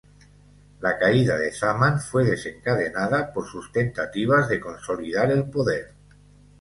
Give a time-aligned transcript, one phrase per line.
[0.79, 5.93] La caída de Zaman fue desencadenada por sus tentativas de consolidar el poder.